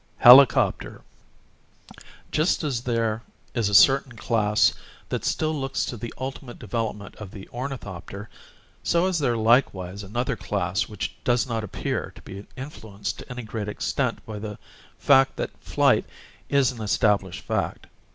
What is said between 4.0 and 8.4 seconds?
class that still looks to the ultimate development of the ornithopter,